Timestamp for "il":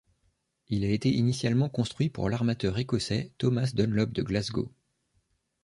0.67-0.83